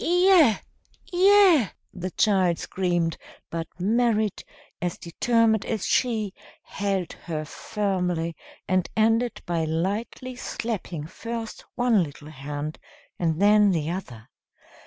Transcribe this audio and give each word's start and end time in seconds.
"Iya, 0.03 0.61
Iya!" 1.13 1.73
the 1.93 2.09
child 2.17 2.57
screamed; 2.57 3.17
but 3.51 3.67
Merrit, 3.79 4.43
as 4.81 4.97
determined 4.97 5.63
as 5.63 5.85
she, 5.85 6.33
held 6.63 7.13
her 7.13 7.45
firmly, 7.45 8.35
and 8.67 8.89
ended 8.97 9.43
by 9.45 9.63
lightly 9.63 10.35
slapping 10.35 11.05
first 11.05 11.63
one 11.75 12.01
little 12.01 12.31
hand 12.31 12.79
and 13.19 13.39
then 13.39 13.69
the 13.69 13.91
other. 13.91 14.27